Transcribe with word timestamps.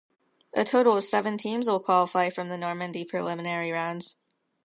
A 0.55 0.65
total 0.65 0.97
of 0.97 1.05
seven 1.05 1.37
teams 1.37 1.67
will 1.67 1.79
qualify 1.79 2.31
from 2.31 2.49
the 2.49 2.57
Normandy 2.57 3.05
preliminary 3.05 3.69
rounds. 3.71 4.15